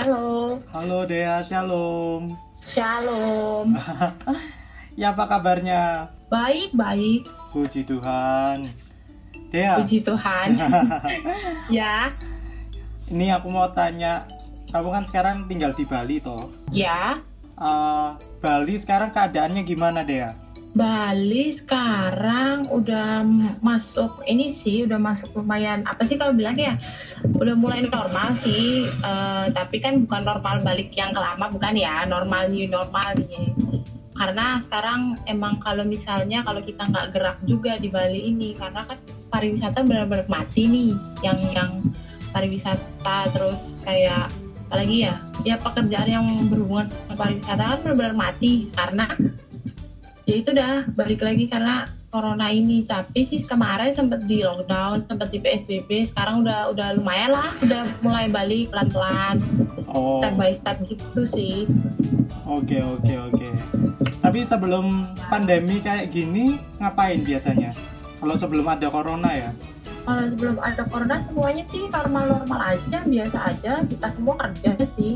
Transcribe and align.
Halo, 0.00 0.64
Halo 0.72 1.04
Dea, 1.04 1.44
shalom. 1.44 2.32
shalom. 2.64 3.76
ya 5.00 5.12
apa 5.12 5.28
kabarnya? 5.28 6.08
Baik, 6.32 6.72
baik. 6.72 7.28
Puji 7.52 7.84
Tuhan. 7.84 8.64
Dea, 9.50 9.82
Puji 9.82 9.98
Tuhan. 10.06 10.54
ya, 11.78 12.14
ini 13.10 13.34
aku 13.34 13.50
mau 13.50 13.66
tanya, 13.74 14.22
kamu 14.70 14.88
kan 14.94 15.04
sekarang 15.10 15.36
tinggal 15.50 15.74
di 15.74 15.82
Bali 15.82 16.22
toh? 16.22 16.46
ya. 16.70 17.18
Eh, 17.58 18.08
Bali 18.40 18.74
sekarang 18.78 19.10
keadaannya 19.10 19.66
gimana 19.66 20.06
Dea? 20.06 20.32
Bali 20.70 21.50
sekarang 21.50 22.70
udah 22.70 23.26
masuk 23.58 24.22
ini 24.30 24.54
sih, 24.54 24.86
udah 24.86 25.02
masuk 25.02 25.34
lumayan 25.34 25.82
apa 25.82 26.06
sih 26.06 26.14
kalau 26.14 26.30
bilang 26.30 26.54
ya, 26.54 26.78
udah 27.26 27.58
mulai 27.58 27.82
normal 27.82 28.38
sih. 28.38 28.86
Eh, 28.86 29.46
tapi 29.50 29.82
kan 29.82 30.06
bukan 30.06 30.22
normal 30.22 30.62
balik 30.62 30.94
yang 30.94 31.10
kelama, 31.10 31.50
bukan 31.50 31.74
ya, 31.74 32.06
normal 32.06 32.46
new 32.54 32.70
normal 32.70 33.18
nih. 33.18 33.50
Karena 34.14 34.62
sekarang 34.62 35.18
emang 35.26 35.58
kalau 35.58 35.82
misalnya 35.82 36.46
kalau 36.46 36.62
kita 36.62 36.86
nggak 36.86 37.18
gerak 37.18 37.38
juga 37.42 37.74
di 37.74 37.90
Bali 37.90 38.30
ini, 38.30 38.54
karena 38.54 38.86
kan 38.86 39.00
pariwisata 39.30 39.86
benar-benar 39.86 40.26
mati 40.26 40.66
nih, 40.66 40.92
yang 41.22 41.38
yang 41.54 41.70
pariwisata 42.34 43.30
terus 43.32 43.80
kayak 43.86 44.28
apalagi 44.70 45.06
ya, 45.06 45.18
ya 45.42 45.58
pekerjaan 45.58 46.10
yang 46.10 46.26
berhubungan 46.46 46.86
sama 46.90 47.14
pariwisata 47.18 47.62
kan 47.62 47.78
benar-benar 47.82 48.14
mati 48.14 48.52
karena 48.70 49.06
ya 50.30 50.34
itu 50.38 50.50
dah 50.54 50.86
balik 50.94 51.26
lagi 51.26 51.50
karena 51.50 51.90
corona 52.10 52.54
ini 52.54 52.86
tapi 52.86 53.26
sih 53.26 53.42
kemarin 53.42 53.90
sempat 53.90 54.26
di 54.30 54.46
lockdown 54.46 55.06
sempat 55.10 55.30
di 55.34 55.42
psbb 55.42 56.06
sekarang 56.06 56.46
udah 56.46 56.70
udah 56.70 56.94
lumayan 56.98 57.34
lah 57.34 57.50
udah 57.66 57.82
mulai 58.02 58.26
balik 58.30 58.70
pelan 58.70 58.88
pelan 58.90 59.36
Oh, 59.90 60.22
step 60.22 60.38
by 60.38 60.54
step 60.54 60.78
gitu 60.86 61.22
sih 61.26 61.66
oke 62.46 62.78
oke 62.78 63.14
oke. 63.30 63.48
Tapi 64.20 64.44
sebelum 64.44 65.16
pandemi 65.32 65.80
kayak 65.80 66.12
gini 66.12 66.60
ngapain 66.78 67.24
biasanya? 67.24 67.72
Kalau 68.20 68.34
sebelum 68.36 68.68
ada 68.68 68.92
corona 68.92 69.32
ya? 69.32 69.50
kalau 70.04 70.24
sebelum 70.32 70.56
ada 70.58 70.82
corona 70.88 71.16
semuanya 71.28 71.64
sih 71.68 71.82
normal 71.88 72.24
normal 72.26 72.60
aja 72.76 72.98
biasa 73.04 73.38
aja. 73.52 73.72
Kita 73.84 74.06
semua 74.16 74.34
kerja 74.40 74.70
sih. 74.98 75.14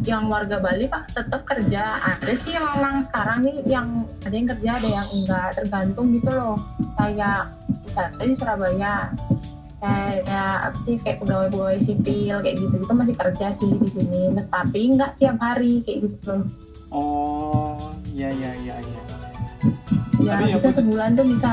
Yang 0.00 0.22
warga 0.32 0.56
Bali 0.62 0.86
pak 0.88 1.12
tetap 1.12 1.42
kerja. 1.44 1.98
Ada 2.00 2.32
sih 2.40 2.56
yang 2.56 2.66
memang 2.76 3.04
sekarang 3.10 3.38
nih 3.44 3.56
yang 3.66 3.88
ada 4.24 4.34
yang 4.34 4.48
kerja 4.48 4.70
ada 4.78 4.88
yang 4.88 5.08
enggak. 5.12 5.48
Tergantung 5.56 6.06
gitu 6.14 6.30
loh. 6.30 6.56
Kayak 6.96 7.50
misalnya 7.84 8.24
di 8.24 8.34
Surabaya 8.36 8.94
kayak 9.80 10.56
apa 10.68 10.78
sih 10.84 11.00
kayak 11.00 11.24
pegawai-pegawai 11.24 11.80
sipil 11.80 12.36
kayak 12.44 12.56
gitu 12.60 12.74
gitu 12.84 12.92
masih 12.92 13.16
kerja 13.16 13.46
sih 13.56 13.70
di 13.80 13.88
sini. 13.88 14.22
Tapi 14.36 14.80
nggak 14.94 15.18
tiap 15.18 15.36
hari 15.40 15.80
kayak 15.82 16.06
gitu 16.06 16.16
loh. 16.28 16.44
Oh, 16.90 17.94
ya 18.14 18.30
ya 18.30 18.50
ya 18.66 18.76
ya. 18.78 19.19
Ya 20.18 20.32
Tapi 20.34 20.44
ya 20.46 20.56
bisa 20.56 20.68
pos- 20.68 20.78
sebulan 20.78 21.10
tuh 21.12 21.26
bisa 21.26 21.52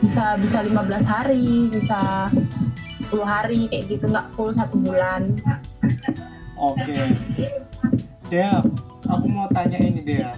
bisa 0.00 0.24
bisa 0.36 0.58
15 0.62 1.02
hari 1.04 1.46
bisa 1.68 2.30
10 3.04 3.22
hari 3.22 3.60
kayak 3.66 3.84
gitu 3.88 4.04
nggak 4.06 4.26
full 4.30 4.50
satu 4.50 4.76
bulan 4.78 5.36
Oke. 6.54 6.94
Dea, 8.28 8.62
aku 9.04 9.26
mau 9.26 9.50
tanya 9.50 9.76
ini 9.76 9.98
Dea. 10.00 10.30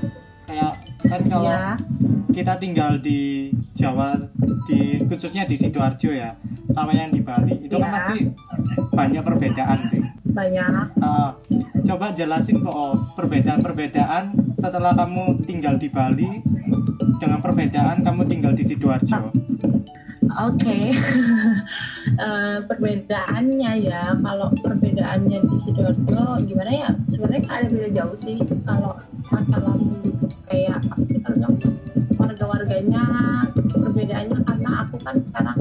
Kayak 0.44 0.72
kan 1.04 1.20
kalau 1.22 1.46
ya 1.46 1.76
kita 2.30 2.56
tinggal 2.56 2.96
di 2.96 3.52
Jawa 3.72 4.16
di 4.64 5.04
khususnya 5.04 5.44
di 5.44 5.54
sidoarjo 5.54 6.10
ya 6.10 6.32
sama 6.70 6.90
yang 6.90 7.08
di 7.08 7.20
Bali 7.20 7.60
itu 7.60 7.74
kan 7.74 7.84
Ya. 7.84 7.92
masih 7.94 8.20
banyak 8.90 9.20
perbedaan 9.20 9.78
sih 9.86 10.00
banyak 10.26 10.72
Eh, 10.96 11.30
coba 11.84 12.10
jelasin 12.10 12.58
kok 12.58 12.74
perbedaan-perbedaan 13.14 14.24
setelah 14.64 14.96
kamu 14.96 15.44
tinggal 15.44 15.76
di 15.76 15.92
Bali 15.92 16.40
dengan 17.20 17.44
perbedaan 17.44 18.00
kamu 18.00 18.24
tinggal 18.24 18.56
di 18.56 18.64
sidoarjo 18.64 19.28
Oke, 20.34 20.88
Eh, 22.04 22.58
perbedaannya 22.68 23.72
ya, 23.80 24.12
kalau 24.20 24.52
perbedaannya 24.60 25.40
di 25.48 25.56
sidoarjo 25.56 26.36
gimana 26.44 26.72
ya? 26.72 26.90
Sebenarnya 27.08 27.48
ada 27.48 27.66
beda 27.72 27.88
jauh 27.96 28.12
sih. 28.12 28.36
Kalau 28.68 29.00
masalah 29.32 29.72
kayak 30.52 30.84
apa 30.84 31.00
sih 31.08 31.16
kalau 31.24 31.48
warga-warganya 32.20 33.04
perbedaannya 33.72 34.36
karena 34.44 34.70
aku 34.84 34.96
kan 35.00 35.16
sekarang 35.16 35.58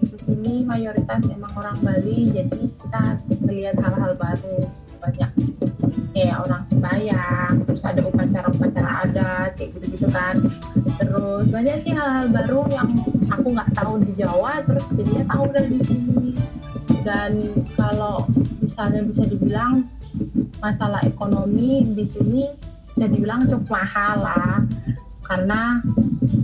di 0.00 0.16
sini 0.16 0.64
mayoritas 0.64 1.28
emang 1.28 1.52
orang 1.60 1.76
Bali, 1.84 2.32
jadi 2.32 2.60
kita 2.72 3.02
melihat 3.44 3.76
hal-hal 3.84 4.12
baru 4.16 4.56
banyak 4.96 5.30
kayak 6.16 6.36
orang 6.40 6.62
sembahyang, 6.72 7.61
terus 7.82 7.98
ada 7.98 8.06
upacara-upacara 8.06 8.90
adat 9.02 9.50
kayak 9.58 9.74
gitu-gitu 9.74 10.06
kan. 10.14 10.38
Terus 11.02 11.50
banyak 11.50 11.76
sih 11.82 11.90
hal-hal 11.90 12.30
baru 12.30 12.62
yang 12.70 12.94
aku 13.26 13.58
nggak 13.58 13.74
tahu 13.74 13.98
di 14.06 14.14
Jawa 14.14 14.62
terus 14.62 14.86
jadinya 14.94 15.26
tahu 15.34 15.50
dari 15.50 15.68
di 15.74 15.80
sini. 15.82 16.30
Dan 17.02 17.32
kalau 17.74 18.30
misalnya 18.62 19.02
bisa 19.02 19.26
dibilang 19.26 19.90
masalah 20.62 21.02
ekonomi 21.02 21.82
di 21.90 22.06
sini 22.06 22.46
bisa 22.94 23.10
dibilang 23.10 23.50
cukup 23.50 23.74
mahal 23.74 24.30
lah. 24.30 24.62
Karena 25.26 25.82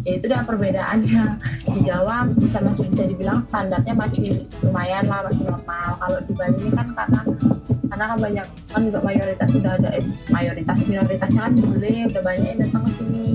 ya 0.02 0.18
itu 0.18 0.26
dah 0.26 0.42
perbedaannya. 0.42 1.24
Di 1.70 1.80
Jawa 1.86 2.34
bisa 2.34 2.58
masih 2.66 2.90
bisa 2.90 3.06
dibilang 3.06 3.46
standarnya 3.46 3.94
masih 3.94 4.42
lumayan 4.66 5.06
lah 5.06 5.22
masih 5.22 5.46
normal. 5.46 6.02
Kalau 6.02 6.18
di 6.18 6.32
Bali 6.34 6.58
ini 6.66 6.70
kan 6.74 6.88
karena 6.98 7.20
karena 7.88 8.04
kan 8.14 8.18
banyak 8.20 8.46
kan 8.68 8.80
juga 8.84 8.98
mayoritas 9.00 9.48
sudah 9.50 9.72
ada 9.80 9.88
eh, 9.96 10.04
mayoritas 10.28 10.78
minoritasnya 10.84 11.40
kan 11.48 11.52
bule 11.56 11.94
udah 12.12 12.22
banyak 12.22 12.46
yang 12.54 12.60
datang 12.68 12.82
ke 12.86 12.92
sini. 13.00 13.26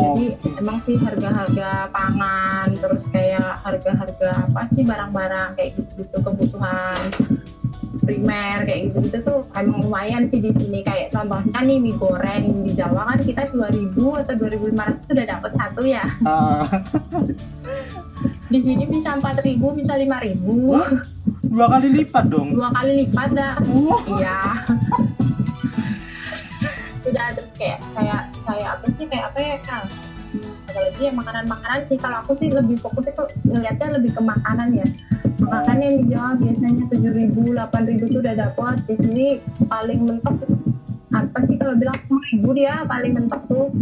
Oh. 0.00 0.16
jadi 0.16 0.26
emang 0.64 0.78
sih 0.86 0.96
harga-harga 0.96 1.92
pangan 1.92 2.72
terus 2.78 3.04
kayak 3.12 3.60
harga-harga 3.60 4.30
apa 4.48 4.62
sih 4.72 4.80
barang-barang 4.86 5.60
kayak 5.60 5.76
gitu-gitu 5.76 6.16
kebutuhan 6.24 6.96
primer 8.00 8.64
kayak 8.64 8.80
gitu-gitu 8.90 9.18
tuh 9.22 9.40
emang 9.54 9.84
lumayan 9.84 10.24
sih 10.24 10.40
di 10.40 10.50
sini. 10.50 10.80
Kayak 10.80 11.12
contohnya 11.12 11.60
nih 11.60 11.78
mie 11.78 11.96
goreng 12.00 12.64
di 12.64 12.72
Jawa 12.72 13.12
kan 13.12 13.18
kita 13.20 13.52
2000 13.52 14.24
atau 14.24 14.34
2500 14.40 15.04
sudah 15.04 15.24
dapat 15.28 15.52
satu 15.52 15.82
ya. 15.84 16.04
Ah, 16.24 16.64
di 18.50 18.58
sini 18.58 18.84
bisa 18.88 19.14
4000 19.14 19.78
bisa 19.78 19.94
5000 19.94 21.19
dua 21.50 21.66
kali 21.66 21.88
lipat 21.90 22.24
dong. 22.30 22.48
Dua 22.54 22.70
kali 22.70 22.92
lipat 23.04 23.28
dah. 23.34 23.52
Wah. 23.58 24.02
iya. 24.06 24.38
Sudah 27.02 27.24
ada 27.34 27.42
kayak 27.58 27.78
kayak 27.98 28.22
kayak 28.46 28.68
apa 28.78 28.86
sih? 28.94 29.06
Kayak 29.10 29.24
apa 29.34 29.38
ya 29.42 29.56
kang 29.66 29.86
ada 30.70 30.80
lagi 30.86 31.02
ya 31.02 31.12
makanan-makanan 31.12 31.80
sih. 31.90 31.96
Kalau 31.98 32.16
aku 32.22 32.32
sih 32.38 32.48
lebih 32.54 32.78
fokus 32.78 33.10
itu 33.10 33.24
ngelihatnya 33.50 33.98
lebih 33.98 34.10
ke 34.14 34.22
makanan 34.22 34.68
ya. 34.78 34.86
Makanan 35.42 35.78
yang 35.82 35.94
di 35.98 36.04
Jawa 36.14 36.30
biasanya 36.38 36.84
tujuh 36.86 37.12
ribu 37.18 37.40
delapan 37.50 37.82
ribu 37.90 38.04
tuh 38.06 38.22
udah 38.22 38.34
dapet. 38.38 38.76
Di 38.86 38.94
sini 38.94 39.26
paling 39.66 40.06
mentok 40.06 40.46
apa 41.10 41.42
sih 41.42 41.58
kalau 41.58 41.74
bilang 41.74 41.98
sepuluh 42.06 42.22
ribu 42.30 42.48
dia 42.54 42.86
paling 42.86 43.12
mentok 43.18 43.42
tuh. 43.50 43.74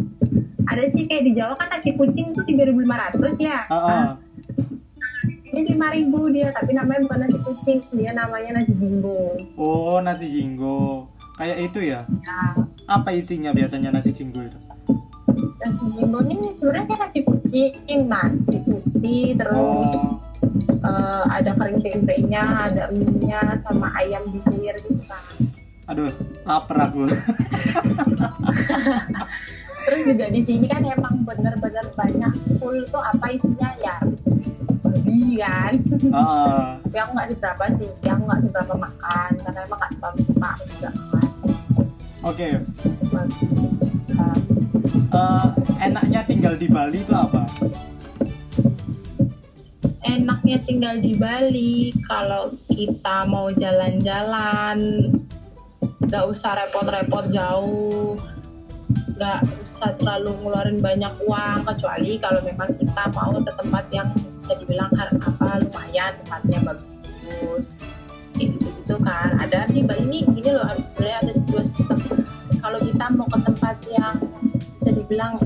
Ada 0.72 0.88
sih 0.88 1.04
kayak 1.04 1.28
di 1.28 1.32
Jawa 1.36 1.52
kan 1.60 1.68
nasi 1.68 1.92
kucing 1.92 2.32
tuh 2.32 2.48
tiga 2.48 2.64
ribu 2.64 2.80
lima 2.80 2.96
ratus 2.96 3.36
ya. 3.36 3.68
Ah. 3.68 4.16
di 4.16 4.27
sini 5.58 5.74
lima 5.74 5.90
ribu 5.90 6.30
dia 6.30 6.54
tapi 6.54 6.70
namanya 6.70 7.02
bukan 7.02 7.18
nasi 7.26 7.38
kucing 7.42 7.78
dia 7.90 8.14
namanya 8.14 8.62
nasi 8.62 8.70
jinggo. 8.78 9.34
Oh 9.58 9.98
nasi 9.98 10.30
jinggo. 10.30 11.10
Kayak 11.34 11.58
itu 11.70 11.78
ya? 11.82 12.00
Nah, 12.06 12.62
apa 12.86 13.10
isinya 13.10 13.50
biasanya 13.50 13.90
nasi 13.90 14.14
jinggo 14.14 14.38
itu? 14.46 14.58
Nasi 15.58 15.84
jinggo 15.98 16.22
ini 16.22 16.54
sebenarnya 16.54 16.86
kayak 16.86 17.00
nasi 17.10 17.18
kucing 17.26 18.06
nasi 18.06 18.56
putih 18.62 19.34
terus 19.34 19.58
oh. 19.58 20.22
eh, 20.62 21.24
ada 21.26 21.50
kering 21.58 21.82
tempenya 21.82 22.70
ada 22.70 22.94
mie-nya 22.94 23.58
sama 23.58 23.90
ayam 23.98 24.22
disuir 24.30 24.78
gitu 24.86 25.02
kan. 25.10 25.22
Aduh 25.90 26.14
lapar 26.46 26.86
aku. 26.86 27.10
Terus 29.88 30.04
juga 30.04 30.28
di 30.28 30.44
sini 30.44 30.68
kan 30.68 30.84
emang 30.84 31.24
bener-bener 31.24 31.88
banyak 31.96 32.60
full 32.60 32.84
tuh 32.92 33.00
apa 33.00 33.32
isinya 33.32 33.72
ya 33.80 33.96
kan? 35.38 35.72
Ah, 36.12 36.76
tapi 36.82 36.96
aku 36.98 37.10
nggak 37.14 37.28
seberapa 37.32 37.64
sih. 37.78 37.90
Aku 38.06 38.22
nggak 38.26 38.40
seberapa 38.44 38.74
makan 38.76 39.30
karena 39.42 39.60
emang 39.64 39.78
nggak 39.78 39.92
terlalu 39.96 40.20
suka 40.26 40.48
aku 40.52 40.64
juga 40.74 40.90
makan 40.90 41.24
oke. 42.28 42.48
Nah, 43.08 44.36
Eh, 45.08 45.46
enaknya 45.88 46.20
tinggal 46.28 46.54
di 46.60 46.68
Bali 46.68 47.00
itu 47.00 47.14
apa? 47.16 47.48
Enaknya 50.04 50.60
tinggal 50.60 51.00
di 51.00 51.16
Bali 51.16 51.96
kalau 52.04 52.52
kita 52.68 53.24
mau 53.24 53.48
jalan-jalan 53.48 55.08
nggak 56.04 56.24
usah 56.28 56.60
repot-repot 56.60 57.24
jauh. 57.32 58.20
Nggak 59.16 59.48
usah 59.64 59.96
terlalu 59.96 60.36
ngeluarin 60.44 60.78
banyak 60.84 61.14
uang 61.24 61.64
kecuali 61.64 62.20
kalau 62.20 62.40
memang 62.44 62.68
kita 62.76 63.02
mau 63.16 63.32
ke 63.32 63.52
tempat 63.56 63.84
yang 63.88 64.12
bisa 64.48 64.64
dibilang 64.64 64.88
apa 64.96 65.60
lumayan 65.60 66.16
tempatnya 66.24 66.58
bagus. 66.64 67.84
Kayak 68.32 68.56
gitu 68.56 68.68
gitu 68.80 68.96
kan. 69.04 69.36
Ada 69.44 69.68
di 69.68 69.84
Bali 69.84 70.08
ini 70.08 70.24
gini 70.24 70.56
loh 70.56 70.64
sebenarnya 70.72 71.20
ada 71.20 71.32
dua 71.44 71.62
sistem. 71.68 72.00
Kalau 72.64 72.80
kita 72.80 73.04
mau 73.12 73.28
ke 73.28 73.38
tempat 73.44 73.76
yang 73.92 74.16
bisa 74.72 74.88
dibilang 74.96 75.36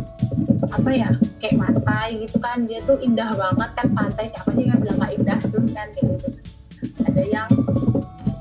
apa 0.70 0.90
ya 0.94 1.10
kayak 1.42 1.58
pantai 1.58 2.22
gitu 2.22 2.38
kan 2.38 2.62
dia 2.62 2.78
tuh 2.86 2.94
indah 3.02 3.34
banget 3.34 3.70
kan 3.74 3.86
pantai 3.90 4.30
siapa 4.30 4.54
sih 4.54 4.70
yang 4.70 4.78
bilang 4.78 4.96
nggak 5.02 5.12
indah 5.18 5.38
tuh 5.50 5.62
kan 5.74 5.88
kayak 5.90 6.06
gitu. 6.14 6.28
Ada 7.02 7.22
yang 7.26 7.48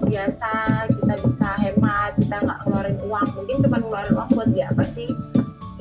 biasa 0.06 0.52
kita 0.94 1.14
bisa 1.26 1.48
hemat 1.58 2.12
kita 2.22 2.36
nggak 2.38 2.60
ngeluarin 2.70 2.98
uang. 3.10 3.28
Mungkin 3.34 3.56
cuma 3.66 3.78
ngeluarin 3.82 4.14
uang 4.14 4.30
buat 4.38 4.50
dia 4.54 4.70
apa 4.70 4.86
sih? 4.86 5.10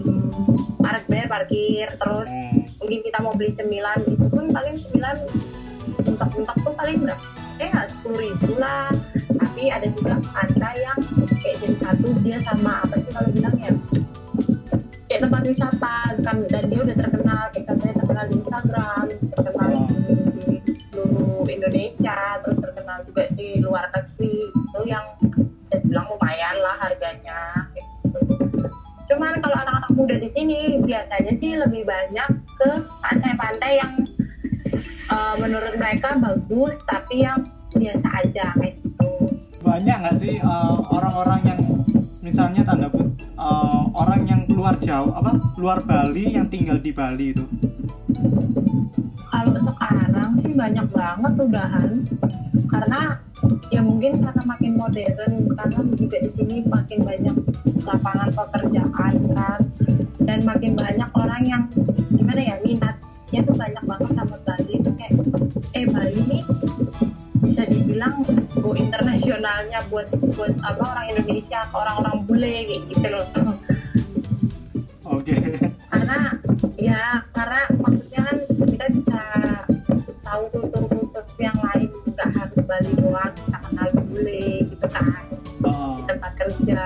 Hmm, 0.01 0.57
parkir 0.81 1.29
parkir 1.29 1.89
terus 2.01 2.33
Hmm. 2.33 2.65
mungkin 2.81 3.01
kita 3.05 3.19
mau 3.21 3.37
beli 3.37 3.53
cemilan 3.53 4.01
gitu 4.09 4.20
paling 4.51 4.75
cemilan 4.77 5.19
mentok-mentok 6.07 6.57
tuh 6.63 6.75
paling 6.75 6.99
berapa? 7.03 7.25
Ya 7.61 7.85
sepuluh 7.93 8.19
ribu 8.25 8.57
lah. 8.57 8.89
Tapi 9.37 9.63
ada 9.69 9.87
juga 9.93 10.17
pantai 10.33 10.75
yang 10.81 10.99
kayak 11.45 11.57
jadi 11.61 11.77
satu 11.77 12.09
dia 12.25 12.39
sama 12.41 12.85
apa 12.85 12.97
sih 12.97 13.11
kalau 13.13 13.29
bilang 13.33 13.57
ya? 13.61 13.73
Kayak 15.11 15.21
tempat 15.27 15.43
wisata 15.45 15.97
kan 16.23 16.37
dan 16.49 16.63
dia 16.71 16.81
udah 16.81 16.97
terkenal 16.97 17.43
kayak 17.53 17.65
katanya 17.69 17.95
terkenal 18.01 18.25
di 18.31 18.35
Instagram 18.41 19.05
terkenal 19.35 19.69
di, 19.71 20.57
seluruh 20.89 21.45
Indonesia 21.51 22.19
terus 22.41 22.59
terkenal 22.63 22.99
juga 23.05 23.23
di 23.37 23.49
luar 23.61 23.85
negeri. 23.93 24.37
Itu 24.49 24.81
yang 24.89 25.05
saya 25.71 25.87
bilang 25.87 26.07
lumayan 26.11 26.57
lah 26.67 26.77
harganya 26.83 27.41
gitu. 27.79 28.19
cuman 29.11 29.39
kalau 29.39 29.55
anak-anak 29.55 29.91
muda 29.95 30.17
di 30.19 30.27
sini 30.27 30.83
biasanya 30.83 31.31
sih 31.31 31.55
lebih 31.55 31.87
banyak 31.87 32.27
ke 32.59 32.71
pantai-pantai 32.99 33.79
yang 33.79 33.90
mereka 35.91 36.15
bagus 36.23 36.79
tapi 36.87 37.27
yang 37.27 37.43
biasa 37.75 38.07
aja 38.23 38.55
kayak 38.55 38.79
gitu. 38.79 39.11
Banyak 39.59 39.97
nggak 40.07 40.17
sih 40.23 40.39
eh, 40.39 40.77
orang-orang 40.87 41.41
yang 41.43 41.61
misalnya 42.23 42.63
tanda 42.63 42.87
kut 42.95 43.11
eh, 43.19 43.83
orang 43.99 44.23
yang 44.23 44.47
keluar 44.47 44.79
jauh 44.79 45.11
apa 45.11 45.35
luar 45.59 45.83
Bali 45.83 46.39
yang 46.39 46.47
tinggal 46.47 46.79
di 46.79 46.95
Bali 46.95 47.35
itu? 47.35 47.43
Kalau 49.35 49.59
sekarang 49.59 50.39
sih 50.39 50.55
banyak 50.55 50.87
banget 50.95 51.33
udahan 51.43 52.07
karena 52.71 53.19
ya 53.75 53.83
mungkin 53.83 54.23
karena 54.23 54.43
makin 54.47 54.73
modern 54.79 55.35
karena 55.59 55.79
juga 55.99 56.17
di 56.23 56.31
sini 56.31 56.57
makin 56.71 57.03
banyak 57.03 57.35
lapangan 57.83 58.31
pekerjaan 58.31 59.15
kan. 59.35 59.61
Dan 60.23 60.47
makin 60.47 60.79
banyak 60.79 61.11
orang 61.19 61.43
yang 61.43 61.63
gimana 62.15 62.39
ya 62.47 62.55
minatnya 62.63 63.41
tuh 63.43 63.57
banyak 63.59 63.83
banget 63.83 64.11
sama 64.15 64.39
Bali 64.47 64.70
itu 64.81 64.91
kayak 64.97 65.13
eh 65.77 65.85
Bali 65.85 66.21
nih 66.25 66.43
bisa 67.45 67.63
dibilang 67.69 68.25
go 68.61 68.73
internasionalnya 68.73 69.81
buat 69.93 70.09
buat 70.37 70.53
apa 70.65 70.83
orang 70.85 71.07
Indonesia 71.13 71.61
ke 71.69 71.75
orang-orang 71.77 72.17
bule 72.25 72.55
kayak 72.69 72.83
gitu 72.89 73.07
loh. 73.13 73.27
Oke. 75.09 75.37
Karena 75.91 76.19
ya 76.81 77.25
karena 77.37 77.63
maksudnya 77.81 78.21
kan 78.25 78.37
kita 78.49 78.85
bisa 78.93 79.21
tahu 80.25 80.43
kultur-kultur 80.55 81.25
yang 81.41 81.57
lain 81.61 81.89
nggak 81.89 82.29
harus 82.37 82.59
Bali 82.65 82.93
doang 82.97 83.33
kita 83.37 83.59
kenal 83.69 83.89
bule 84.09 84.45
gitu 84.65 84.87
kan. 84.89 85.25
Oh, 85.61 86.01
di 86.01 86.03
tempat 86.09 86.33
kerja 86.41 86.81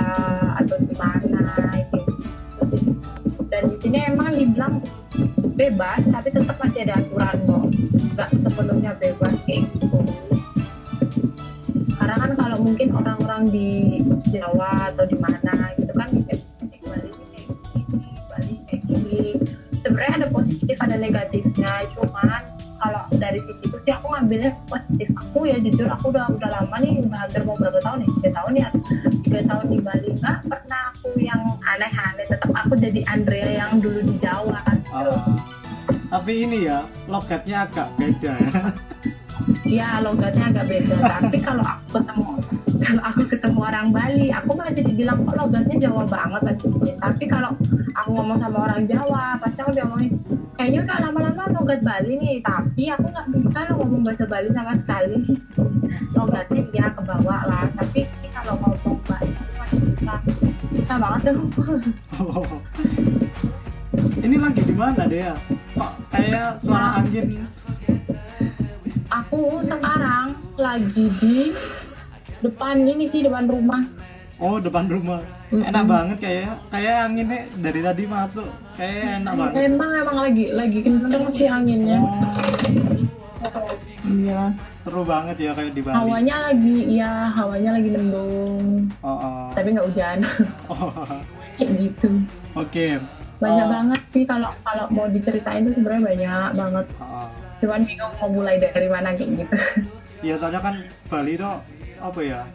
atau 0.59 0.77
di 0.83 0.95
mana 0.99 1.47
gitu. 1.79 2.01
Dan 3.51 3.63
di 3.71 3.77
sini 3.79 3.99
emang 4.03 4.35
dibilang 4.35 4.83
bebas 5.55 6.11
tapi 6.11 6.35
tetap 6.35 6.59
masih 6.59 6.83
ada 6.83 6.99
aturan 6.99 7.39
kok 7.47 7.64
nggak 8.15 8.31
sepenuhnya 8.39 8.95
bebas 9.03 9.43
kayak 9.43 9.67
gitu. 9.75 9.99
Karena 11.99 12.15
kan 12.19 12.31
kalau 12.39 12.59
mungkin 12.63 12.89
orang-orang 12.95 13.51
di 13.51 13.99
Jawa 14.31 14.95
atau 14.95 15.05
di 15.07 15.19
mana 15.19 15.75
gitu 15.79 15.93
kan 15.95 16.09
"Eh, 16.31 16.39
Bali 16.83 17.11
kayak 17.11 17.83
gini 17.91 18.09
Bali 18.31 18.55
kayak 18.71 18.83
gini. 18.87 19.23
Sebenarnya 19.83 20.15
ada 20.25 20.29
positif 20.31 20.77
ada 20.81 20.97
negatifnya. 20.97 21.87
Cuman 21.93 22.43
kalau 22.81 23.05
dari 23.17 23.41
sisi 23.41 23.65
itu 23.67 23.79
sih 23.81 23.93
aku 23.95 24.13
ngambilnya 24.13 24.53
positif. 24.69 25.09
Aku 25.17 25.47
ya 25.49 25.57
jujur 25.61 25.89
aku 25.91 26.11
udah 26.13 26.29
udah 26.31 26.51
lama 26.51 26.77
nih 26.81 27.05
udah 27.05 27.19
hampir 27.25 27.43
mau 27.45 27.57
berapa 27.57 27.79
tahun 27.81 28.05
nih 28.05 28.11
tiga 28.21 28.31
tahun 28.43 28.53
ya. 28.59 28.69
Tiga 29.25 29.41
tahun 29.45 29.65
di 29.71 29.79
Bali. 29.85 30.09
Nggak 30.19 30.39
pernah 30.49 30.83
aku 30.93 31.09
yang 31.21 31.43
aneh-aneh. 31.63 32.27
Tetap 32.31 32.51
aku 32.53 32.75
jadi 32.81 33.01
Andrea 33.13 33.51
yang 33.65 33.79
dulu 33.79 34.01
di 34.03 34.17
Jawa. 34.19 34.64
Tapi 36.25 36.41
ini 36.41 36.65
ya 36.65 36.81
logatnya 37.05 37.69
agak 37.69 37.93
beda 38.01 38.33
ya. 38.33 38.53
Ya 39.69 39.89
logatnya 40.01 40.57
agak 40.57 40.73
beda. 40.73 40.97
Tapi 41.05 41.37
kalau 41.37 41.61
aku 41.61 42.01
ketemu 42.01 42.25
kalau 42.81 43.03
aku 43.05 43.23
ketemu 43.29 43.59
orang 43.61 43.93
Bali 43.93 44.33
aku 44.33 44.57
masih 44.57 44.89
dibilang 44.89 45.21
kok 45.29 45.37
logatnya 45.37 45.77
Jawa 45.85 46.09
banget 46.09 46.41
pasti 46.49 46.97
tapi 46.97 47.25
kalau 47.29 47.53
aku 47.93 48.09
ngomong 48.17 48.41
sama 48.41 48.65
orang 48.65 48.89
Jawa 48.89 49.37
pasti 49.37 49.69
aku 49.69 49.77
diomongin 49.77 50.17
kayaknya 50.57 50.89
udah 50.89 50.97
lama-lama 51.05 51.45
logat 51.61 51.85
Bali 51.85 52.17
nih. 52.17 52.41
Tapi 52.41 52.89
aku 52.89 53.05
nggak 53.05 53.29
bisa 53.37 53.59
lo 53.69 53.85
ngomong 53.85 54.09
bahasa 54.09 54.25
Bali 54.25 54.49
sama 54.57 54.73
sekali. 54.81 55.21
Logatnya 56.17 56.65
ya 56.73 56.89
ke 56.89 57.05
bawah 57.05 57.41
lah. 57.45 57.69
Tapi 57.77 58.09
kalau 58.33 58.57
ngomong 58.65 58.97
bahasa 59.05 59.45
itu 59.45 59.53
masih 59.61 59.81
susah. 59.93 60.19
Susah 60.73 60.97
banget 60.97 61.37
tuh. 61.37 61.53
Oh. 62.17 62.49
ini 64.25 64.41
lagi 64.41 64.65
di 64.65 64.73
mana 64.73 65.05
deh 65.05 65.21
kok 65.75 65.93
kayak 66.15 66.49
suara 66.63 67.03
angin? 67.03 67.47
Aku 69.11 69.63
sekarang 69.63 70.39
lagi 70.59 71.07
di 71.19 71.51
depan 72.43 72.83
ini 72.87 73.05
sih 73.11 73.27
depan 73.27 73.51
rumah. 73.51 73.83
Oh 74.39 74.59
depan 74.59 74.87
rumah. 74.91 75.23
Mm-mm. 75.55 75.71
enak 75.71 75.85
banget 75.87 76.19
kayak 76.19 76.55
kayak 76.75 76.97
anginnya 77.07 77.41
dari 77.63 77.81
tadi 77.83 78.03
masuk. 78.11 78.49
Kayak 78.75 79.23
enak 79.23 79.33
banget. 79.39 79.55
emang 79.71 79.91
emang 80.03 80.17
lagi 80.19 80.45
lagi 80.51 80.79
kenceng 80.83 81.25
sih 81.31 81.47
anginnya. 81.47 81.99
Oh, 82.03 83.71
iya. 84.11 84.51
Seru 84.75 85.07
banget 85.07 85.37
ya 85.39 85.51
kayak 85.55 85.73
di 85.79 85.83
Bali. 85.83 85.95
Hawanya 85.95 86.37
lagi 86.51 86.77
ya 86.99 87.31
hawanya 87.31 87.71
lagi 87.79 87.89
mendung 87.95 88.91
oh, 89.01 89.09
oh. 89.09 89.47
tapi 89.55 89.69
nggak 89.73 89.87
hujan. 89.91 90.19
Oh, 90.67 90.91
kayak 91.57 91.71
gitu. 91.79 92.11
Oke 92.59 92.99
banyak 93.37 93.67
Oh. 93.67 93.73
banget 93.73 94.01
sih 94.07 94.23
kalau 94.23 94.51
kalau 94.63 94.85
mau 94.89 95.07
diceritain 95.07 95.63
tuh 95.63 95.75
sebenarnya 95.75 96.03
banyak 96.05 96.49
banget 96.55 96.87
Oh, 96.97 97.29
cuman 97.57 97.81
bingung 97.83 98.13
mau 98.15 98.29
mulai 98.33 98.57
dari 98.57 98.87
mana 98.87 99.13
kayak 99.13 99.31
gitu 99.37 99.57
Iya 100.21 100.35
soalnya 100.37 100.61
kan 100.61 100.75
Bali 101.07 101.35
itu 101.35 101.45
apa 101.99 102.21
ya? 102.21 102.49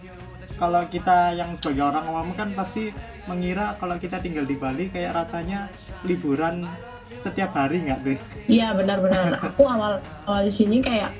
Kalau 0.56 0.82
kita 0.86 1.32
yang 1.34 1.54
sebagai 1.54 1.86
orang 1.86 2.04
awam 2.04 2.30
kan 2.34 2.50
pasti 2.52 2.90
mengira 3.24 3.72
kalau 3.74 3.96
kita 3.96 4.18
tinggal 4.18 4.44
di 4.44 4.56
Bali 4.56 4.90
kayak 4.90 5.14
rasanya 5.16 5.70
liburan 6.02 6.66
setiap 7.16 7.54
hari 7.54 7.84
nggak 7.84 8.00
sih? 8.02 8.18
iya 8.48 8.72
benar-benar 8.72 9.38
aku 9.38 9.64
awal 9.64 10.00
awal 10.24 10.42
di 10.42 10.52
sini 10.52 10.80
kayak 10.80 11.14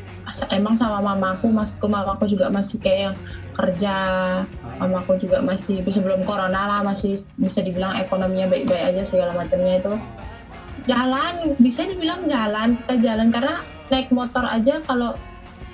emang 0.50 0.74
sama 0.74 1.00
mamaku 1.00 1.50
masku 1.50 1.86
mamaku 1.86 2.26
juga 2.28 2.48
masih 2.48 2.78
kayak 2.78 3.00
yang 3.00 3.16
kerja 3.60 3.96
mamaku 4.80 5.20
juga 5.20 5.44
masih 5.44 5.84
sebelum 5.84 6.24
corona 6.24 6.72
lah 6.72 6.80
masih 6.80 7.20
bisa 7.36 7.60
dibilang 7.60 8.00
ekonominya 8.00 8.48
baik-baik 8.48 8.96
aja 8.96 9.04
segala 9.04 9.36
macamnya 9.36 9.84
itu 9.84 9.94
jalan 10.88 11.60
bisa 11.60 11.84
dibilang 11.84 12.24
jalan 12.32 12.80
kita 12.80 12.96
jalan 13.04 13.28
karena 13.36 13.56
naik 13.92 14.08
motor 14.16 14.48
aja 14.48 14.80
kalau 14.88 15.20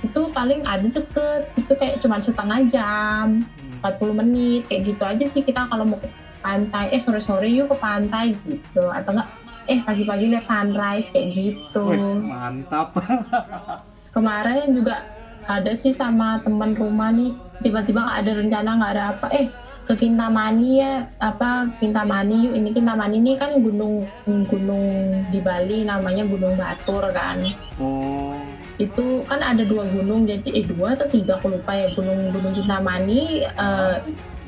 itu 0.02 0.22
paling 0.34 0.66
ada 0.66 0.90
deket 0.90 1.46
itu 1.62 1.74
kayak 1.78 2.02
cuma 2.02 2.18
setengah 2.18 2.60
jam 2.68 3.46
Hmm. 3.66 3.98
40 3.98 4.20
menit 4.22 4.62
kayak 4.70 4.82
gitu 4.94 5.04
aja 5.04 5.26
sih 5.26 5.42
kita 5.42 5.68
kalau 5.68 5.86
mau 5.90 6.00
ke 6.00 6.10
pantai 6.42 6.94
eh 6.94 7.02
sore-sore 7.02 7.50
yuk 7.50 7.74
ke 7.74 7.78
pantai 7.82 8.38
gitu 8.46 8.88
atau 8.88 9.18
enggak 9.18 9.30
eh 9.66 9.82
pagi-pagi 9.82 10.26
lihat 10.30 10.46
sunrise 10.46 11.10
kayak 11.10 11.34
gitu 11.34 11.84
Wih, 11.90 12.22
mantap. 12.30 12.94
kemarin 14.16 14.70
juga 14.72 15.02
ada 15.46 15.74
sih 15.74 15.94
sama 15.94 16.42
teman 16.46 16.78
rumah 16.78 17.10
nih 17.10 17.34
tiba-tiba 17.64 18.00
nggak 18.04 18.20
ada 18.24 18.32
rencana 18.36 18.70
nggak 18.80 18.94
ada 18.96 19.04
apa. 19.16 19.28
Eh 19.36 19.48
ke 19.86 19.94
Kintamani 19.94 20.82
ya 20.82 21.06
apa 21.22 21.70
Kintamani 21.78 22.50
yuk. 22.50 22.54
Ini 22.58 22.70
Kintamani 22.74 23.16
ini 23.22 23.32
kan 23.38 23.62
gunung 23.62 24.10
gunung 24.26 24.84
di 25.30 25.38
Bali 25.38 25.86
namanya 25.86 26.26
Gunung 26.26 26.58
Batur 26.58 27.14
kan. 27.14 27.38
Oh, 27.78 28.34
itu 28.82 29.22
kan 29.30 29.40
ada 29.46 29.62
dua 29.62 29.86
gunung 29.88 30.26
jadi 30.26 30.50
eh 30.52 30.66
dua 30.66 30.98
atau 30.98 31.06
tiga 31.06 31.38
aku 31.38 31.54
lupa 31.54 31.78
ya. 31.78 31.94
Gunung 31.94 32.34
gunung 32.34 32.58
Kintamani 32.58 33.46
eh, 33.46 33.96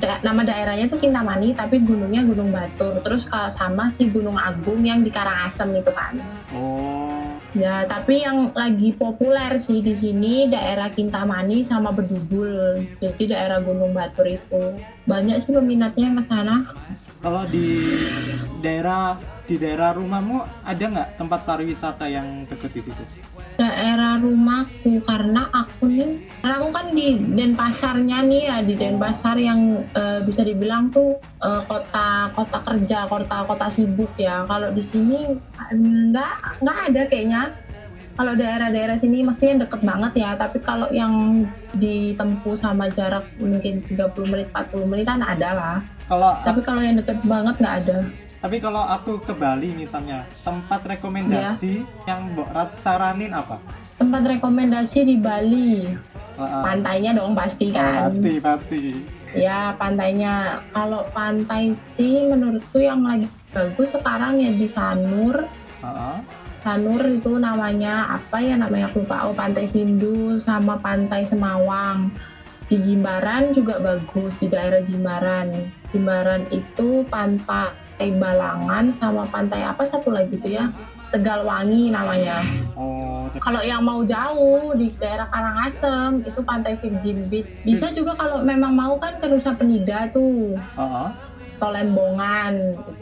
da- 0.02 0.22
nama 0.26 0.42
daerahnya 0.42 0.90
tuh 0.90 0.98
Kintamani 0.98 1.54
tapi 1.54 1.86
gunungnya 1.86 2.26
Gunung 2.26 2.50
Batur. 2.50 2.98
Terus 3.06 3.30
kalau 3.30 3.46
sama 3.54 3.94
si 3.94 4.10
Gunung 4.10 4.34
Agung 4.34 4.82
yang 4.82 5.06
di 5.06 5.10
Karangasem 5.14 5.70
itu 5.70 5.94
kan. 5.94 6.18
Oh, 6.50 7.27
Ya, 7.58 7.82
tapi 7.90 8.22
yang 8.22 8.54
lagi 8.54 8.94
populer 8.94 9.58
sih 9.58 9.82
di 9.82 9.98
sini 9.98 10.46
daerah 10.46 10.94
Kintamani 10.94 11.66
sama 11.66 11.90
Bedugul. 11.90 12.86
Jadi 13.02 13.34
daerah 13.34 13.58
Gunung 13.58 13.90
Batur 13.90 14.30
itu. 14.30 14.78
Banyak 15.10 15.42
sih 15.42 15.50
peminatnya 15.50 16.14
ke 16.14 16.22
sana. 16.22 16.62
Kalau 17.18 17.42
di 17.50 17.82
daerah 18.62 19.18
di 19.48 19.56
daerah 19.56 19.96
rumahmu 19.96 20.44
ada 20.60 20.84
nggak 20.84 21.08
tempat 21.16 21.40
pariwisata 21.48 22.04
yang 22.04 22.28
deket 22.44 22.68
di 22.76 22.80
situ? 22.84 23.02
Daerah 23.56 24.20
rumahku 24.20 25.00
karena 25.08 25.48
aku 25.48 25.88
nih, 25.88 26.20
karena 26.44 26.54
aku 26.60 26.68
kan 26.68 26.86
di 26.92 27.16
Denpasarnya 27.16 28.18
nih 28.28 28.42
ya, 28.44 28.56
di 28.60 28.76
Denpasar 28.76 29.40
yang 29.40 29.88
eh, 29.88 30.20
bisa 30.20 30.44
dibilang 30.44 30.92
tuh 30.92 31.16
eh, 31.40 31.62
kota 31.64 32.28
kota 32.36 32.58
kerja, 32.60 33.08
kota 33.08 33.48
kota 33.48 33.66
sibuk 33.72 34.12
ya. 34.20 34.44
Kalau 34.44 34.68
di 34.68 34.84
sini 34.84 35.32
nggak 35.72 36.60
nggak 36.60 36.78
ada 36.92 37.02
kayaknya. 37.08 37.42
Kalau 38.18 38.34
daerah-daerah 38.34 38.98
sini 38.98 39.22
mestinya 39.22 39.62
deket 39.62 39.78
banget 39.86 40.12
ya, 40.18 40.34
tapi 40.34 40.58
kalau 40.58 40.90
yang 40.90 41.46
ditempuh 41.78 42.58
sama 42.58 42.90
jarak 42.90 43.22
mungkin 43.38 43.78
30 43.86 44.10
menit, 44.26 44.50
40 44.50 44.90
menitan 44.90 45.22
ada 45.22 45.54
lah. 45.54 45.76
Kalau 46.10 46.34
Tapi 46.42 46.60
kalau 46.66 46.82
yang 46.82 46.98
deket 46.98 47.22
banget 47.22 47.54
nggak 47.62 47.76
ada. 47.86 47.98
Tapi 48.38 48.62
kalau 48.62 48.86
aku 48.86 49.18
ke 49.18 49.34
Bali 49.34 49.74
misalnya, 49.74 50.22
tempat 50.46 50.86
rekomendasi 50.86 51.82
yang 52.06 52.30
Mbok 52.30 52.54
saranin 52.86 53.34
apa? 53.34 53.58
Tempat 53.98 54.38
rekomendasi 54.38 54.98
di 55.02 55.16
Bali, 55.18 55.82
pantainya 56.38 57.18
dong 57.18 57.34
pasti 57.34 57.74
oh, 57.74 57.74
kan. 57.74 58.14
pasti 58.14 58.32
pasti. 58.38 58.82
Ya 59.34 59.74
pantainya. 59.74 60.62
Kalau 60.70 61.04
pantai 61.10 61.74
sih 61.74 62.30
menurutku 62.30 62.78
yang 62.78 63.02
lagi 63.02 63.26
bagus 63.50 63.98
sekarang 63.98 64.38
ya 64.38 64.54
di 64.54 64.66
Sanur. 64.70 65.50
Ah, 65.82 66.22
Sanur 66.62 67.02
itu 67.10 67.36
namanya 67.42 68.18
apa 68.22 68.38
ya 68.38 68.54
namanya 68.54 68.88
aku 68.88 69.02
lupa. 69.02 69.26
Oh 69.26 69.34
Pantai 69.34 69.66
Sindu 69.66 70.38
sama 70.38 70.78
Pantai 70.78 71.26
Semawang. 71.26 72.06
Di 72.68 72.76
Jimbaran 72.76 73.56
juga 73.56 73.80
bagus 73.82 74.32
di 74.38 74.46
daerah 74.46 74.84
Jimbaran. 74.84 75.72
Jimbaran 75.90 76.44
itu 76.52 77.02
pantai 77.08 77.87
Balangan 77.98 78.94
sama 78.94 79.26
pantai 79.26 79.66
apa 79.66 79.82
satu 79.82 80.14
lagi 80.14 80.38
tuh 80.38 80.54
ya 80.54 80.70
Tegalwangi 81.08 81.88
namanya. 81.88 82.44
oh, 82.76 83.32
Kalau 83.40 83.64
yang 83.64 83.80
mau 83.80 84.04
jauh 84.04 84.76
di 84.76 84.92
daerah 85.00 85.24
Karangasem 85.32 86.20
itu 86.20 86.40
pantai 86.44 86.76
Virgin 86.76 87.24
Beach. 87.32 87.48
Bisa 87.64 87.88
juga 87.96 88.12
kalau 88.12 88.44
memang 88.44 88.76
mau 88.76 89.00
kan 89.00 89.16
ke 89.16 89.24
Nusa 89.24 89.56
Penida 89.56 90.12
tuh, 90.12 90.60
ah, 90.76 91.08
ah. 91.58 91.60
Tolembongan 91.66 92.52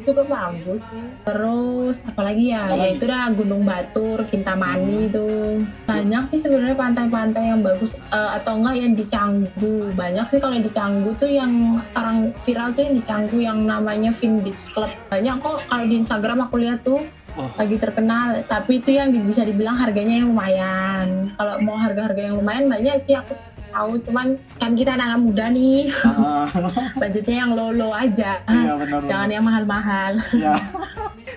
itu 0.00 0.10
juga 0.16 0.24
bagus 0.24 0.82
sih. 0.88 1.04
Terus 1.28 1.96
apalagi 2.08 2.56
ya, 2.56 2.72
ya 2.72 2.86
itu 2.96 3.04
dah 3.04 3.28
Gunung 3.36 3.68
Batur, 3.68 4.24
Kintamani 4.24 5.12
tuh. 5.12 5.60
Banyak 5.84 6.32
sih 6.32 6.40
sebenarnya 6.40 6.76
pantai-pantai 6.76 7.52
yang 7.52 7.60
bagus 7.60 8.00
Eh, 8.06 8.30
atau 8.40 8.56
enggak 8.56 8.76
yang 8.80 8.94
di 8.96 9.04
Canggu. 9.04 9.92
Banyak 9.92 10.26
sih 10.32 10.38
kalau 10.40 10.56
di 10.56 10.70
Canggu 10.72 11.10
tuh 11.20 11.28
yang 11.28 11.82
sekarang 11.84 12.32
viral 12.46 12.72
tuh 12.72 12.82
yang 12.86 12.94
di 12.96 13.02
Canggu 13.04 13.38
yang 13.42 13.58
namanya 13.66 14.10
Fin 14.14 14.40
Beach 14.40 14.72
Club. 14.72 14.88
Banyak 15.12 15.42
kok 15.42 15.66
kalau 15.68 15.84
di 15.84 15.94
Instagram 16.00 16.48
aku 16.48 16.56
lihat 16.62 16.80
tuh 16.86 17.02
Oh, 17.36 17.52
lagi 17.60 17.76
terkenal 17.76 18.48
tapi 18.48 18.80
itu 18.80 18.96
yang 18.96 19.12
bisa 19.12 19.44
dibilang 19.44 19.76
harganya 19.76 20.24
yang 20.24 20.32
lumayan 20.32 21.28
kalau 21.36 21.60
mau 21.60 21.76
harga-harga 21.76 22.32
yang 22.32 22.40
lumayan 22.40 22.64
banyak 22.64 22.96
sih 22.96 23.12
aku 23.12 23.36
tahu 23.76 24.00
cuman 24.08 24.26
kan 24.56 24.72
kita 24.72 24.96
anak 24.96 25.20
muda 25.20 25.52
nih. 25.52 25.92
Ah, 26.00 26.48
budgetnya 27.00 27.36
yang 27.44 27.52
low-low 27.52 27.92
aja. 27.92 28.40
Iya 28.48 28.72
benar. 28.80 29.00
jangan 29.04 29.28
benar. 29.28 29.34
yang 29.36 29.44
mahal-mahal. 29.44 30.12
Ya, 30.32 30.56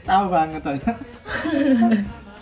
tahu 0.08 0.26
banget 0.32 0.62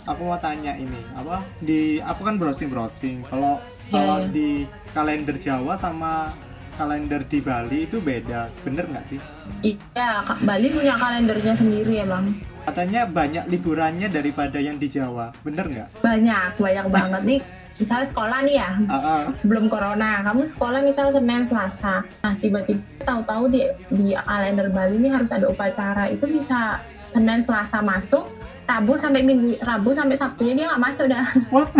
aku 0.08 0.22
mau 0.24 0.40
tanya 0.40 0.72
ini 0.78 1.02
apa? 1.12 1.44
Di 1.60 2.00
aku 2.00 2.24
kan 2.24 2.40
browsing 2.40 2.72
browsing 2.72 3.20
kalau 3.28 3.60
kalau 3.92 4.24
iya. 4.24 4.32
di 4.32 4.48
kalender 4.96 5.36
Jawa 5.36 5.76
sama 5.76 6.32
kalender 6.80 7.20
di 7.28 7.38
Bali 7.44 7.84
itu 7.84 8.00
beda. 8.00 8.48
Bener 8.64 8.88
nggak 8.88 9.04
sih? 9.04 9.20
Iya 9.66 10.24
Bali 10.46 10.72
punya 10.72 10.94
kalendernya 10.96 11.54
sendiri 11.58 12.06
emang. 12.06 12.32
Katanya 12.64 13.08
banyak 13.08 13.44
liburannya 13.48 14.08
daripada 14.08 14.56
yang 14.60 14.80
di 14.80 14.88
Jawa. 14.88 15.34
Bener 15.44 15.68
nggak? 15.68 15.88
Banyak 16.00 16.56
banyak 16.56 16.86
banget 16.88 17.22
nih 17.28 17.40
misalnya 17.78 18.06
sekolah 18.10 18.38
nih 18.42 18.56
ya 18.58 18.70
ah, 18.90 18.94
ah. 18.98 19.22
sebelum 19.38 19.70
corona 19.70 20.26
kamu 20.26 20.42
sekolah 20.42 20.82
misal 20.82 21.14
Senin 21.14 21.46
Selasa 21.46 22.02
nah 22.22 22.34
tiba-tiba 22.42 22.82
tahu-tahu 23.06 23.54
di 23.54 23.70
di 23.94 24.18
kalender 24.18 24.68
Bali 24.74 24.98
ini 24.98 25.08
harus 25.08 25.30
ada 25.30 25.46
upacara 25.46 26.10
itu 26.10 26.26
bisa 26.26 26.82
Senin 27.08 27.40
Selasa 27.40 27.78
masuk 27.80 28.26
Rabu 28.68 29.00
sampai 29.00 29.24
Minggu 29.24 29.56
Rabu 29.64 29.94
sampai 29.94 30.18
Sabtunya 30.18 30.52
dia 30.58 30.66
nggak 30.68 30.82
masuk 30.82 31.06
dah 31.08 31.24
What? 31.54 31.70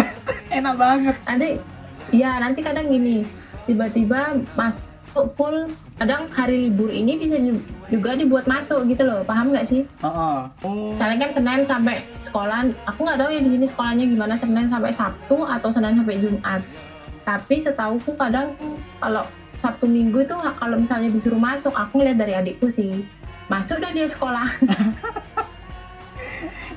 enak 0.55 0.75
banget 0.79 1.17
nanti 1.27 1.49
ya 2.15 2.41
nanti 2.41 2.65
kadang 2.65 2.89
gini 2.89 3.27
tiba-tiba 3.69 4.41
masuk 4.57 4.87
full 5.37 5.69
kadang 5.99 6.31
hari 6.31 6.71
libur 6.71 6.95
ini 6.95 7.19
bisa 7.19 7.37
ju- 7.43 7.59
juga 7.91 8.15
dibuat 8.15 8.47
masuk 8.47 8.87
gitu 8.87 9.03
loh 9.03 9.27
paham 9.27 9.51
nggak 9.51 9.67
sih 9.67 9.83
ah, 10.01 10.07
ah. 10.07 10.39
oh 10.63 10.95
Misalnya 10.95 11.27
kan 11.27 11.31
Senin 11.35 11.61
sampai 11.67 12.07
sekolah, 12.23 12.71
aku 12.87 13.03
nggak 13.03 13.19
tahu 13.19 13.31
ya 13.35 13.41
di 13.43 13.51
sini 13.51 13.67
sekolahnya 13.67 14.05
gimana 14.07 14.35
Senin 14.39 14.71
sampai 14.71 14.95
Sabtu 14.95 15.43
atau 15.43 15.69
Senin 15.75 15.99
sampai 15.99 16.23
Jumat. 16.23 16.63
Tapi 17.27 17.59
setauku 17.59 18.15
kadang 18.15 18.55
kalau 19.03 19.27
Sabtu 19.59 19.91
Minggu 19.91 20.23
itu 20.23 20.39
kalau 20.55 20.79
misalnya 20.79 21.11
disuruh 21.11 21.39
masuk, 21.39 21.75
aku 21.75 21.99
ngeliat 21.99 22.19
dari 22.19 22.35
adikku 22.39 22.71
sih 22.71 23.03
masuk 23.51 23.83
dah 23.83 23.91
dia 23.91 24.07
sekolah. 24.07 24.45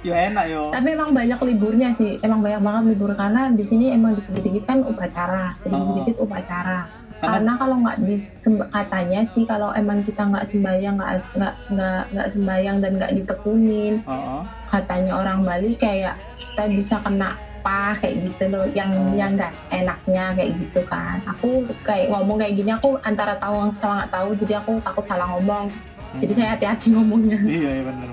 yo 0.08 0.18
enak 0.18 0.50
yo 0.50 0.74
Tapi 0.74 0.98
emang 0.98 1.14
banyak 1.14 1.38
liburnya 1.46 1.94
sih, 1.94 2.18
emang 2.26 2.42
banyak 2.42 2.62
banget 2.66 2.84
libur 2.98 3.14
karena 3.14 3.54
di 3.54 3.62
sini 3.62 3.94
emang 3.94 4.18
dikit-dikit 4.18 4.66
kan 4.66 4.82
upacara, 4.82 5.54
sedikit-sedikit 5.62 6.18
upacara. 6.18 6.90
Karena 7.22 7.54
kalau 7.54 7.76
nggak 7.80 7.98
disem- 8.02 8.66
katanya 8.68 9.22
sih 9.22 9.46
kalau 9.46 9.70
emang 9.72 10.02
kita 10.02 10.26
nggak 10.26 10.42
sembayang 10.44 10.96
nggak 10.96 11.12
nggak 11.32 11.54
nggak 11.70 12.02
nggak 12.12 12.28
sembayang 12.30 12.78
dan 12.78 12.92
nggak 12.98 13.14
ditekunin 13.16 13.94
Ah, 14.04 14.12
ah. 14.12 14.44
katanya 14.68 15.14
orang 15.16 15.42
Bali 15.42 15.74
kayak 15.76 16.18
kita 16.36 16.64
bisa 16.68 16.98
kena 17.00 17.34
apa 17.62 17.94
kayak 17.96 18.26
gitu 18.26 18.50
loh 18.50 18.66
yang 18.72 18.90
Oh. 18.90 19.14
yang 19.14 19.38
nggak 19.38 19.54
enaknya 19.70 20.34
kayak 20.34 20.52
gitu 20.58 20.82
kan 20.84 21.22
aku 21.24 21.62
kayak 21.82 22.10
ngomong 22.10 22.42
kayak 22.42 22.58
gini 22.58 22.74
aku 22.74 22.98
antara 23.00 23.38
tahu 23.38 23.70
sama 23.72 24.02
nggak 24.02 24.12
tahu 24.12 24.30
jadi 24.36 24.54
aku 24.58 24.82
takut 24.82 25.06
salah 25.06 25.30
ngomong 25.30 25.70
jadi 26.18 26.26
Hmm. 26.28 26.40
saya 26.42 26.50
hati-hati 26.52 26.88
ngomongnya 26.90 27.38
iya 27.54 27.70
iya 27.72 27.84
bener. 27.86 28.10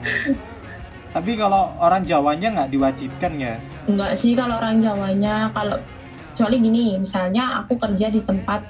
tapi 1.08 1.32
kalau 1.34 1.72
orang 1.78 2.04
Jawanya 2.04 2.48
nggak 2.52 2.70
diwajibkan 2.70 3.32
ya 3.34 3.56
enggak 3.88 4.12
sih 4.14 4.36
kalau 4.36 4.54
orang 4.54 4.78
Jawanya 4.78 5.48
kalau 5.50 5.80
kecuali 6.30 6.56
gini 6.60 7.00
misalnya 7.00 7.58
aku 7.58 7.74
kerja 7.74 8.12
di 8.12 8.20
tempat 8.20 8.60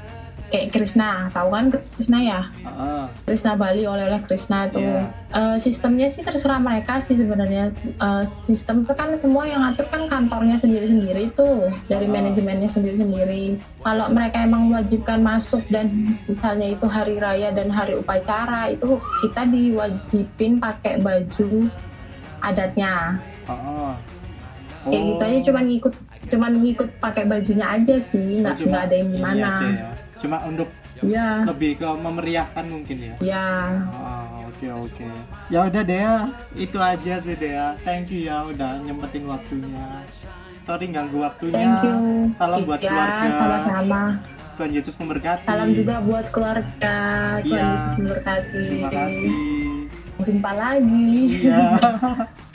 kayak 0.49 0.73
Krishna 0.73 1.29
tahu 1.29 1.53
kan 1.53 1.69
Krishna 1.69 2.19
ya 2.19 2.41
ah. 2.63 3.05
Krishna 3.23 3.53
Bali 3.53 3.85
oleh-oleh 3.85 4.21
Krishna 4.23 4.65
tuh 4.67 4.81
Iya. 4.81 5.05
Eh, 5.29 5.57
sistemnya 5.59 6.09
sih 6.09 6.21
terserah 6.21 6.57
mereka 6.57 6.99
sih 6.99 7.15
sebenarnya 7.15 7.69
Eh, 7.95 8.25
sistem 8.25 8.83
itu 8.83 8.93
kan 8.93 9.13
semua 9.15 9.45
yang 9.45 9.61
ngatur 9.61 9.85
kan 9.87 10.09
kantornya 10.09 10.57
sendiri-sendiri 10.57 11.29
tuh 11.31 11.69
dari 11.85 12.07
Ah. 12.07 12.13
manajemennya 12.15 12.67
sendiri-sendiri 12.67 13.61
kalau 13.79 14.09
mereka 14.09 14.41
emang 14.41 14.69
mewajibkan 14.69 15.21
masuk 15.21 15.61
dan 15.69 15.93
misalnya 16.25 16.71
itu 16.71 16.87
hari 16.87 17.17
raya 17.17 17.53
dan 17.53 17.69
hari 17.69 17.93
upacara 17.95 18.69
itu 18.69 18.97
kita 19.21 19.45
diwajibin 19.45 20.57
pakai 20.59 20.97
baju 20.99 21.69
adatnya 22.41 23.19
Ah, 23.45 23.53
ah. 23.53 23.93
kayak 24.85 25.03
gitu 25.07 25.23
aja 25.23 25.37
Oh. 25.37 25.45
cuman 25.45 25.65
ngikut 25.67 25.95
cuman 26.29 26.53
ngikut 26.61 26.89
pakai 26.99 27.25
bajunya 27.25 27.67
aja 27.67 27.97
sih 27.99 28.41
nggak 28.41 28.57
Oh, 28.57 28.65
nggak 28.65 28.83
ada 28.85 28.95
yang 28.95 29.11
gimana 29.11 29.49
ya. 29.67 29.89
Cuma 30.19 30.43
untuk 30.43 30.67
ya 30.99 31.43
lebih 31.45 31.79
ke 31.79 31.87
memeriahkan 31.87 32.65
mungkin 32.65 32.97
ya. 33.01 33.15
Ya 33.21 33.47
Oh, 33.89 34.47
oke 34.47 34.67
oke. 34.85 35.07
Ya 35.49 35.61
udah 35.65 35.83
Dea. 35.83 36.17
Itu 36.53 36.77
aja 36.77 37.15
sih 37.19 37.35
Dea. 37.35 37.79
Thank 37.81 38.11
you 38.11 38.27
ya 38.27 38.43
udah 38.43 38.83
nyempetin 38.83 39.25
waktunya. 39.25 40.03
Sorry 40.61 40.87
ganggu 40.89 41.19
waktunya. 41.19 41.55
Thank 41.55 41.85
you. 41.85 41.97
Salam 42.35 42.61
buat 42.63 42.79
ya 42.79 42.91
keluarga. 42.91 43.29
sama-sama. 43.31 44.03
Tuhan 44.55 44.71
Yesus 44.75 44.95
memberkati. 44.97 45.47
Salam 45.47 45.71
juga 45.71 46.03
buat 46.03 46.27
keluarga. 46.29 46.97
Tuhan 47.41 47.47
Iya. 47.47 47.67
Yesus 47.73 47.93
memberkati. 47.97 48.65
terima 48.67 48.91
kasih. 48.91 49.33
Jumpa 50.19 50.51
lagi. 50.53 51.11
iya 51.31 51.63